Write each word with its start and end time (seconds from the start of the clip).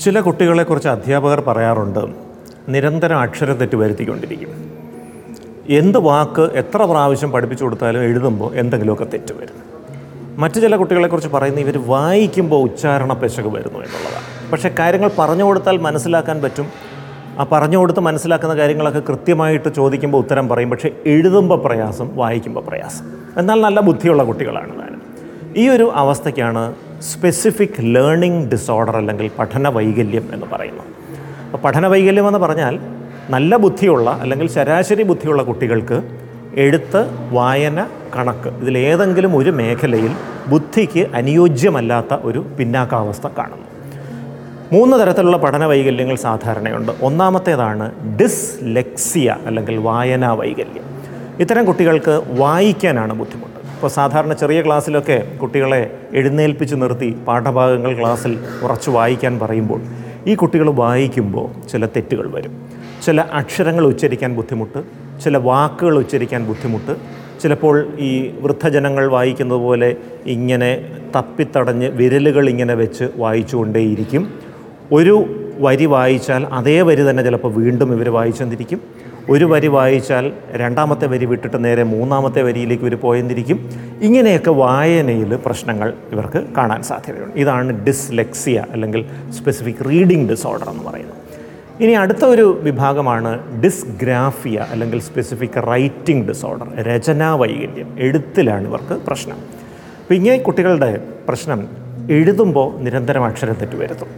ചില 0.00 0.20
കുട്ടികളെക്കുറിച്ച് 0.20 0.88
അധ്യാപകർ 0.88 1.40
പറയാറുണ്ട് 1.40 2.00
നിരന്തരം 2.68 3.18
അക്ഷരത്തെറ്റ് 3.18 3.76
വരുത്തിക്കൊണ്ടിരിക്കും. 3.76 4.48
എന്ത് 5.68 5.98
വാക്ക് 5.98 6.42
എത്ര 6.42 6.84
പ്രാവശ്യം 6.84 7.30
പഠിപ്പിച്ചു 7.30 7.64
കൊടുത്താലും 7.64 8.00
എഴുതുമ്പോൾ 8.00 8.54
എന്തെങ്കിലുമൊക്കെ 8.54 9.04
തെറ്റ് 9.04 9.32
വരും. 9.32 9.70
മറ്റു 10.40 10.60
ചില 10.60 10.76
കുട്ടികളെക്കുറിച്ച് 10.76 11.30
പറയുന്നത് 11.30 11.64
ഇവർ 11.64 11.86
വായിക്കുമ്പോൾ 11.86 12.62
ഉച്ചാരണ 12.62 13.12
പെശക് 13.12 13.44
വരുന്നു 13.44 13.78
എന്നുള്ളതാണ്. 13.78 14.50
പക്ഷേ 14.52 14.70
കാര്യങ്ങൾ 14.78 15.10
പറഞ്ഞു 15.18 15.44
കൊടുത്താൽ 15.44 15.78
മനസ്സിലാക്കാൻ 15.78 16.42
പറ്റും. 16.42 16.66
ആ 17.38 17.46
പറഞ്ഞു 17.52 17.78
കൊടുത്ത് 17.78 18.00
മനസ്സിലാക്കുന്ന 18.00 18.56
കാര്യങ്ങളൊക്കെ 18.56 19.02
കൃത്യമായിട്ട് 19.08 19.74
ചോദിക്കുമ്പോൾ 19.74 20.18
ഉത്തരം 20.18 20.48
പറയും. 20.48 20.70
പക്ഷേ 20.70 20.90
എഴുതുമ്പോൾ 21.06 21.58
പ്രയാസം 21.58 22.16
വായിക്കുമ്പോൾ 22.16 22.60
പ്രയാസം. 22.60 23.04
എന്നാൽ 23.38 23.60
നല്ല 23.60 23.80
ബുദ്ധിയുള്ള 23.80 24.22
കുട്ടികളാണ് 24.22 24.78
താനും 24.78 24.99
ഈ 25.56 25.68
ഒരു 25.68 25.92
അവസ്ഥയ്ക്കാണ് 25.94 26.74
സ്പെസിഫിക് 27.02 27.80
ലേണിംഗ് 27.80 28.50
ഡിസോർഡർ 28.50 28.96
അല്ലെങ്കിൽ 28.96 29.30
പഠന 29.38 29.68
വൈകല്യം 29.68 30.28
എന്ന് 30.32 30.46
പറയുന്നത്. 30.52 30.86
അപ്പോൾ 31.52 31.58
പഠന 31.58 31.86
വൈകല്യം 31.86 32.26
എന്ന് 32.26 32.38
പറഞ്ഞാൽ 32.38 32.78
നല്ല 33.30 33.56
ബുദ്ധിയുള്ള 33.56 34.10
അല്ലെങ്കിൽ 34.10 34.48
ശരാശരി 34.48 35.02
ബുദ്ധിയുള്ള 35.02 35.42
കുട്ടികൾക്ക് 35.42 36.02
എഴുത്ത് 36.54 37.30
വായന 37.32 37.86
കണക്ക് 38.16 38.48
ഇതിലേതെങ്കിലും 38.48 39.36
ഒരു 39.36 39.50
മേഖലയിൽ 39.50 40.12
ബുദ്ധിക്ക് 40.48 41.06
അനുയോജ്യമല്ലാത്ത 41.14 42.14
ഒരു 42.22 42.46
പിന്നാക്കാവസ്ഥ 42.58 43.26
കാണുന്നു. 43.38 43.66
മൂന്ന് 44.72 44.96
തരത്തിലുള്ള 44.96 45.36
പഠന 45.36 45.64
വൈകല്യങ്ങൾ 45.64 46.14
സാധാരണയുണ്ട്. 46.14 46.92
ഒന്നാമത്തേതാണ് 47.02 48.16
ഡിസ്ലെക്സിയ 48.16 49.36
അല്ലെങ്കിൽ 49.46 49.76
വായനാ 49.78 50.32
വൈകല്യം. 50.32 50.84
ഇത്തരം 51.40 51.64
കുട്ടികൾക്ക് 51.64 52.22
വായിക്കാനാണ് 52.28 53.12
ബുദ്ധിമുട്ട്. 53.12 53.59
ഇപ്പോൾ 53.80 53.88
സാധാരണ 53.88 54.32
ചെറിയ 54.32 54.62
ക്ലാസ്സിലൊക്കെ 54.62 55.36
കുട്ടികളെ 55.42 55.90
എഴുന്നേൽപ്പിച്ച് 56.12 56.74
നിർത്തി 56.74 57.16
പാഠഭാഗങ്ങൾ 57.28 58.00
ക്ലാസ്സിൽ 58.00 58.38
ഉറച്ചു 58.62 58.90
വായിക്കാൻ 58.90 59.38
പറയുമ്പോൾ 59.38 59.80
ഈ 60.26 60.34
കുട്ടികൾ 60.34 60.70
വായിക്കുമ്പോൾ 60.70 61.68
ചില 61.68 61.86
തെറ്റുകൾ 61.86 62.26
വരും. 62.34 62.52
ചില 63.04 63.20
അക്ഷരങ്ങൾ 63.20 63.86
ഉച്ചരിക്കാൻ 63.86 64.36
ബുദ്ധിമുട്ട് 64.36 64.82
ചില 65.24 65.36
വാക്കുകൾ 65.36 65.98
ഉച്ചരിക്കാൻ 65.98 66.46
ബുദ്ധിമുട്ട് 66.46 66.96
ചിലപ്പോൾ 67.42 67.88
ഈ 67.98 68.30
വൃദ്ധജനങ്ങൾ 68.40 69.06
വായിക്കുന്നത് 69.10 69.58
പോലെ 69.58 69.96
ഇങ്ങനെ 70.26 70.70
തപ്പിത്തടഞ്ഞ് 71.16 71.88
വിരലുകൾ 71.88 72.48
ഇങ്ങനെ 72.48 72.74
വെച്ച് 72.74 73.08
വായിച്ചുകൊണ്ടേയിരിക്കും. 73.16 74.32
ഒരു 74.92 75.24
വരി 75.58 75.86
വായിച്ചാൽ 75.86 76.46
അതേ 76.52 76.80
വരി 76.82 77.10
തന്നെ 77.10 77.22
ചിലപ്പോൾ 77.22 77.52
വീണ്ടും 77.54 77.94
ഇവർ 77.94 78.08
വായിച്ചെന്നിരിക്കും 78.08 78.80
ഒരു 79.32 79.44
വരി 79.44 79.68
വായിച്ചാൽ 79.74 80.32
രണ്ടാമത്തെ 80.60 81.06
വരി 81.06 81.26
വിട്ടിട്ട് 81.30 81.58
നേരെ 81.64 81.82
മൂന്നാമത്തെ 81.82 82.40
വരിയിലേക്ക് 82.42 82.84
ഇവർ 82.84 82.94
പോയെന്നിരിക്കും. 83.04 83.58
ഇങ്ങനെയൊക്കെ 84.02 84.52
വായനയിൽ 84.60 85.32
പ്രശ്നങ്ങൾ 85.44 85.88
ഇവർക്ക് 86.12 86.40
കാണാൻ 86.56 86.80
സാധ്യതയുണ്ട്. 86.82 87.36
ഇതാണ് 87.42 87.72
ഡിസ്ലെക്സിയ 87.86 88.64
അല്ലെങ്കിൽ 88.74 89.02
സ്പെസിഫിക് 89.38 89.82
റീഡിംഗ് 89.90 90.26
ഡിസോർഡർ 90.30 90.68
എന്ന് 90.74 90.84
പറയുന്നത്. 90.88 91.18
ഇനി 91.84 91.92
അടുത്ത 91.92 92.24
ഒരു 92.24 92.46
വിഭാഗമാണ് 92.62 93.30
ഡിസ്ഗ്രാഫിയ 93.62 94.58
അല്ലെങ്കിൽ 94.72 94.98
സ്പെസിഫിക് 95.00 95.58
റൈറ്റിംഗ് 95.72 96.24
ഡിസോർഡർ 96.28 96.68
രചനാ 96.88 97.30
വൈകല്യം 97.42 97.90
എഴുത്തിലാണ് 97.98 98.66
ഇവർക്ക് 98.66 98.96
പ്രശ്നം. 99.06 99.38
അപ്പോൾ 100.02 100.14
ഇങ്ങനെ 100.14 100.38
കുട്ടികളുടെ 100.38 100.90
പ്രശ്നം 101.28 101.60
എഴുതുമ്പോൾ 102.16 102.68
നിരന്തരം 102.84 103.24
അക്ഷരത്തെറ്റ് 103.24 103.76
വരുത്തും 103.76 104.10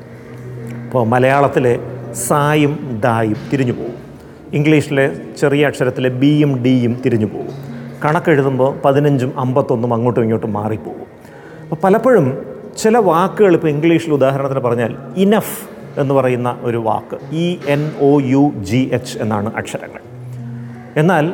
ഇപ്പോൾ 0.86 1.04
മലയാളത്തിലെ 1.06 1.74
സായും 2.28 3.00
ദായും 3.04 3.36
തിരിഞ്ഞു 3.52 3.72
പോകും 3.72 3.91
ഇംഗ്ലീഷിലെ 4.52 5.16
ചെറിയ 5.38 5.66
അക്ഷരത്തിലെ 5.66 6.08
ബിയും 6.08 6.62
ഡിയും 6.62 7.02
തിരിഞ്ഞു 7.04 7.26
പോകും. 7.26 7.54
കണക്കെഴുതുമ്പോൾ 8.04 8.76
പതിനഞ്ചും 8.84 9.40
അമ്പത്തൊന്നും 9.40 9.94
അങ്ങോട്ടും 9.94 10.22
ഇങ്ങോട്ടും 10.22 10.52
മാറിപ്പോകും. 10.52 11.06
അപ്പോൾ 11.62 11.76
പലപ്പോഴും 11.84 12.46
ചില 12.78 12.98
വാക്കുകൾ 12.98 13.54
ഇപ്പോൾ 13.54 13.68
ഇംഗ്ലീഷിൽ 13.68 14.12
ഉദാഹരണത്തിന് 14.12 14.60
പറഞ്ഞാൽ 14.60 14.96
ഇനഫ് 15.16 15.68
എന്ന് 16.00 16.14
പറയുന്ന 16.14 16.58
ഒരു 16.60 16.76
വാക്ക് 16.76 17.34
E 17.34 17.56
N 17.66 17.92
O 18.00 18.20
U 18.20 18.52
G 18.62 18.90
H 18.92 19.18
എന്നാണ് 19.18 19.54
അക്ഷരങ്ങൾ. 19.54 20.00
എന്നാൽ 20.96 21.32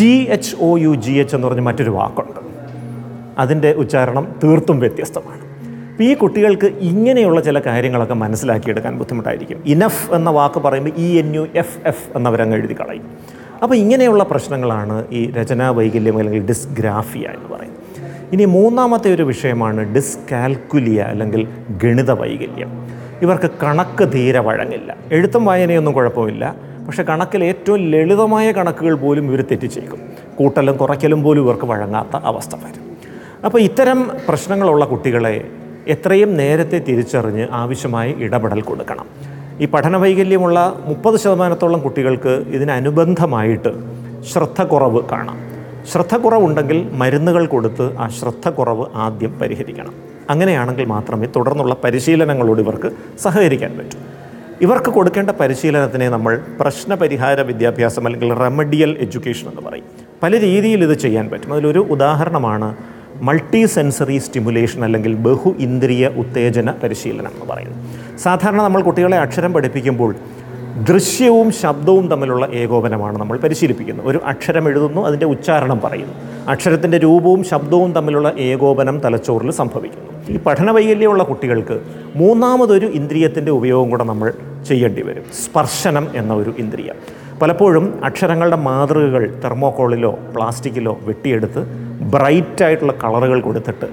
T 0.00 0.26
H 0.30 0.56
O 0.60 0.78
U 0.78 0.94
G 0.94 1.12
H 1.12 1.34
എന്ന് 1.36 1.48
പറഞ്ഞ 1.48 1.60
മറ്റൊരു 1.60 1.90
വാക്കുണ്ട്. 1.90 2.40
അതിന്റെ 3.38 3.72
ഉച്ചാരണം 3.72 4.34
തീർത്തും 4.44 4.80
വ്യത്യസ്തമാണ്. 4.80 5.47
അപ്പോൾ 5.98 6.08
ഈ 6.08 6.14
കുട്ടികൾക്ക് 6.14 6.66
ഇങ്ങനെയുള്ള 6.66 7.40
ചില 7.40 7.58
കാര്യങ്ങളൊക്കെ 7.58 8.14
മനസ്സിലാക്കിയെടുക്കാൻ 8.14 8.98
ബുദ്ധിമുട്ടായിരിക്കും. 8.98 9.62
ഇനഫ് 9.66 10.14
എന്ന 10.14 10.30
വാക്ക് 10.30 10.60
പറയുമ്പോൾ 10.60 10.90
E 10.96 11.18
N 11.18 11.34
U 11.34 11.46
F 11.54 11.78
F 11.86 12.16
എന്നവരങ്ങ് 12.16 12.56
എഴുതി 12.56 12.76
കളയും. 12.80 13.06
അപ്പോൾ 13.62 13.74
ഇങ്ങനെയുള്ള 13.74 14.24
പ്രശ്നങ്ങളാണ് 14.24 15.06
ഈ 15.12 15.30
രചനാ 15.30 15.70
വൈകല്യം 15.70 16.18
അല്ലെങ്കിൽ 16.18 16.46
ഡിസ്ഗ്രാഫിയ 16.46 17.26
എന്ന് 17.26 17.56
പറയുന്നത്. 17.56 17.80
ഇനി 18.32 18.44
മൂന്നാമത്തെ 18.44 19.14
ഒരു 19.14 19.22
വിഷയമാണ് 19.22 19.94
ഡിസ്കാൽക്കുലിയ 19.94 21.00
അല്ലെങ്കിൽ 21.00 21.48
ഗണിത 21.70 22.10
വൈകല്യം. 22.10 22.88
ഇവർക്ക് 23.22 23.50
കണക്ക് 23.62 24.12
തീരെ 24.12 24.38
വഴങ്ങില്ല. 24.38 24.96
എഴുത്തും 25.12 25.44
വായനയൊന്നും 25.44 25.94
കുഴപ്പമില്ല. 25.94 26.56
പക്ഷേ 26.86 27.02
കണക്കിൽ 27.02 27.44
ഏറ്റവും 27.44 27.78
ലളിതമായ 27.78 28.52
കണക്കുകൾ 28.52 28.94
പോലും 28.94 29.24
ഇവർ 29.28 29.42
തെറ്റിച്ചേക്കും. 29.42 30.00
കൂട്ടലും 30.36 30.76
കുറയ്ക്കലും 30.76 31.22
പോലും 31.22 31.42
ഇവർക്ക് 31.42 31.64
വഴങ്ങാത്ത 31.64 32.16
അവസ്ഥ 32.16 32.54
വരും. 32.54 32.84
അപ്പോൾ 33.44 33.60
ഇത്തരം 33.60 34.10
പ്രശ്നങ്ങളുള്ള 34.28 34.84
കുട്ടികളെ 34.84 35.48
എത്രയും 35.88 36.36
നേരത്തെ 36.36 36.78
തിരിച്ചറിഞ്ഞ് 36.78 37.46
ആവശ്യമായ 37.52 38.10
ഇടപെടൽ 38.10 38.60
കൊടുക്കണം. 38.60 39.06
ഈ 39.60 39.66
പഠന 39.66 39.96
വൈകല്യമുള്ള 39.96 40.82
മുപ്പത് 40.84 41.20
ശതമാനത്തോളം 41.20 41.80
കുട്ടികൾക്ക് 41.80 42.28
ഇതിനനുബന്ധമായിട്ട് 42.28 43.68
ശ്രദ്ധക്കുറവ് 44.32 45.00
കാണാം. 45.12 45.38
ശ്രദ്ധക്കുറവുണ്ടെങ്കിൽ 45.92 46.90
മരുന്നുകൾ 46.92 47.46
കൊടുത്ത് 47.46 47.96
ആ 47.96 48.08
ശ്രദ്ധക്കുറവ് 48.08 48.86
ആദ്യം 48.94 49.38
പരിഹരിക്കണം. 49.38 49.94
അങ്ങനെയാണെങ്കിൽ 50.30 50.84
മാത്രമേ 50.84 51.28
തുടർന്നുള്ള 51.36 51.76
പരിശീലനങ്ങളോട് 51.84 52.60
ഇവർക്ക് 52.60 52.92
സഹകരിക്കാൻ 53.18 53.78
പറ്റൂ. 53.78 53.98
ഇവർക്ക് 54.60 54.90
കൊടുക്കേണ്ട 54.90 55.30
പരിശീലനത്തിനെ 55.30 56.08
നമ്മൾ 56.08 56.40
പ്രശ്നപരിഹാര 56.60 57.40
വിദ്യാഭ്യാസം 57.40 58.06
അല്ലെങ്കിൽ 58.06 58.34
റെമഡിയൽ 58.34 58.96
എഡ്യൂക്കേഷൻ 59.00 59.48
എന്ന് 59.48 59.62
പറയും. 59.68 59.84
പല 60.22 60.40
രീതിയിൽ 60.40 60.82
ഇത് 60.82 60.98
ചെയ്യാൻ 60.98 61.28
പറ്റും. 61.28 61.52
അതിലൊരു 61.52 61.78
ഉദാഹരണമാണ് 61.78 62.76
മൾട്ടി 63.14 63.66
സെൻസറി 63.66 64.18
സ്റ്റിമുലേഷൻ 64.18 64.84
അല്ലെങ്കിൽ 64.84 65.14
ബഹു 65.14 65.54
ഇന്ദ്രിയ 65.58 66.08
ഉത്തേജന 66.08 66.70
പരിശീലനം 66.70 67.28
എന്ന് 67.28 67.46
പറയുന്നത് 67.46 68.18
സാധാരണ 68.18 68.62
നമ്മൾ 68.62 68.82
കുട്ടികളെ 68.82 69.18
അക്ഷരം 69.18 69.52
പഠിപ്പിക്കുമ്പോൾ 69.52 70.14
ദൃശ്യവും 70.90 71.52
ശബ്ദവും 71.52 72.08
തമ്മിലുള്ള 72.08 72.48
ഏകോപനമാണ് 72.52 73.18
നമ്മൾ 73.18 73.38
പരിശീലിപ്പിക്കുന്നത്. 73.38 74.06
ഒരു 74.06 74.20
അക്ഷരം 74.26 74.68
എഴുതുന്നു 74.68 75.06
അതിന്റെ 75.06 75.26
ഉച്ചാരണം 75.26 75.80
പറയുന്നു. 75.80 76.14
അക്ഷരത്തിന്റെ 76.48 76.98
രൂപവും 76.98 77.44
ശബ്ദവും 77.44 77.92
തമ്മിലുള്ള 77.92 78.34
ഏകോപനം 78.38 78.98
തലച്ചോറിൽ 78.98 79.50
സംഭവിക്കുന്നു. 79.50 80.32
ഈ 80.32 80.38
പഠന 80.38 80.70
വൈകല്യമുള്ള 80.70 81.22
കുട്ടികൾക്ക് 81.22 81.80
മൂന്നാമതൊരു 82.16 82.86
ഇന്ദ്രിയത്തിന്റെ 82.86 83.52
ഉപയോഗം 83.52 83.90
കൂടെ 83.90 84.04
നമ്മൾ 84.04 84.32
ചെയ്യേണ്ടി 84.68 85.02
വരും. 85.02 85.22
സ്പർശനം 85.44 86.08
എന്ന 86.14 86.34
ഒരു 86.34 86.54
ഇന്ദ്രിയം. 86.58 86.94
പലപ്പോഴും 87.42 88.04
അക്ഷരങ്ങളുടെ 88.04 88.56
മാതൃകകൾ 88.56 89.40
തെർമോക്കോളിലോ 89.44 90.18
പ്ലാസ്റ്റിക്കിലോ 90.34 90.98
വെട്ടിയെടുത്ത് 91.02 91.87
ബ്രൈറ്റായിട്ടുള്ള 92.14 92.94
കളറുകൾ 93.04 93.40
കൊടുത്തിട്ട് 93.40 93.88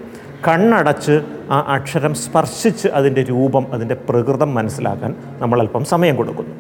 കണ്ണടച്ച് 0.48 1.16
ആ 1.52 1.60
അക്ഷരം 1.68 2.14
സ്പർശിച്ച് 2.14 2.88
അതിന്റെ 2.88 3.22
രൂപം 3.30 3.66
അതിന്റെ 3.74 3.96
പ്രകൃതം 4.10 4.56
മനസ്സിലാക്കാൻ 4.56 5.16
നമ്മൾ 5.40 5.60
അല്പം 5.60 5.86
സമയം 5.86 6.16
കൊടുക്കുന്നു. 6.16 6.56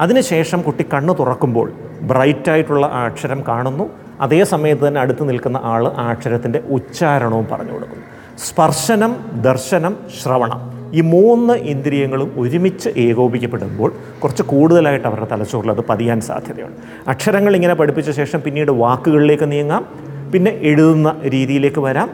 അതിനുശേഷം 0.00 0.62
കുട്ടി 0.62 0.84
കണ്ണ് 0.94 1.14
തുറക്കുമ്പോൾ 1.18 1.72
ബ്രൈറ്റായിട്ടുള്ള 2.02 2.86
ആ 2.86 3.04
അക്ഷരം 3.04 3.44
കാണുന്നു. 3.48 3.90
അതേ 4.20 4.44
സമയത്ത് 4.44 4.88
തന്നെ 4.88 5.00
അടുത്ത് 5.00 5.28
നിൽക്കുന്ന 5.28 5.60
ആൾ 5.64 5.86
ആ 5.86 6.10
അക്ഷരത്തിന്റെ 6.10 6.62
ഉച്ചാരണവും 6.68 7.48
പറഞ്ഞു 7.52 7.72
കൊടുക്കുന്നു. 7.72 8.04
സ്പർശനം 8.38 9.16
ദർശനം 9.48 9.96
ശ്രവണം 10.22 10.60
ഈ 10.92 11.00
മൂന്ന് 11.00 11.54
ഇന്ദ്രിയങ്ങളും 11.72 12.30
ഒരുമിച്ച് 12.36 12.88
ഏകോപിക്കപ്പെടുമ്പോൾ 12.96 13.90
കുറച്ച് 14.22 14.42
കൂടുതലായിട്ട് 14.42 15.06
അവരുടെ 15.06 15.28
തലച്ചോറിൽ 15.32 15.70
അത് 15.70 15.82
പതിയാൻ 15.88 16.20
സാധ്യതയുണ്ട്. 16.20 16.78
അക്ഷരങ്ങൾ 17.08 17.54
ഇങ്ങനെ 17.56 17.74
പഠിപ്പിച്ച 17.74 18.10
ശേഷം 18.10 18.42
പിന്നീട് 18.42 18.70
വാക്കുകളിലേക്ക് 18.70 19.52
നീങ്ങാം. 19.52 20.09
പിന്നെ 20.32 20.52
എഴുതുന്ന 20.70 21.08
രീതിയിലേക്ക് 21.34 21.80
വരാം. 21.88 22.08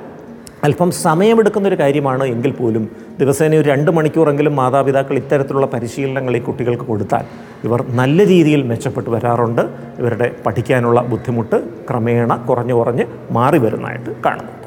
അല്പം 0.67 0.91
സമയമെടുക്കുന്ന 1.07 1.67
ഒരു 1.71 1.79
കാര്യമാണ് 1.81 2.25
എങ്കിൽ 2.35 2.53
പോലും 2.61 2.85
ദിവസേന 3.21 3.57
ഒരു 3.61 3.69
രണ്ട് 3.73 3.91
മണിക്കൂറെങ്കിലും 3.97 4.55
മാതാപിതാക്കൾ 4.61 5.17
ഇത്തരത്തിലുള്ള 5.23 5.67
പരിശീലനങ്ങൾ 5.75 6.37
ഈ 6.39 6.41
കുട്ടികൾക്ക് 6.49 6.87
കൊടുത്താൽ 6.91 7.25
ഇവർ 7.67 7.83
നല്ല 8.01 8.19
രീതിയിൽ 8.33 8.63
മെച്ചപ്പെട്ട് 8.71 9.11
വരാറുണ്ട്. 9.17 9.63
ഇവരുടെ 10.01 10.29
പഠിക്കാനുള്ള 10.47 11.01
ബുദ്ധിമുട്ട് 11.13 11.59
ക്രമേണ 11.91 12.35
കുറഞ്ഞു 12.49 12.77
കുറഞ്ഞ് 12.81 13.07
മാറി 13.39 13.61
വരുന്നതായിട്ട് 13.67 14.11
കാണുന്നുണ്ട്. 14.27 14.66